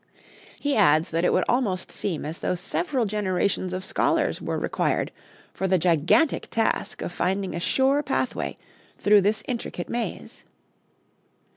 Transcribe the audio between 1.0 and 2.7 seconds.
that it would almost seem as though